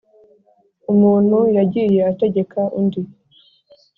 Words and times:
umuntu 0.93 1.37
yagiye 1.57 1.99
ategeka 2.11 2.61
undi 2.79 3.01